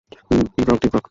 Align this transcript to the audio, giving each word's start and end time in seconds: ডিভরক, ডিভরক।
ডিভরক, 0.09 0.79
ডিভরক। 0.81 0.99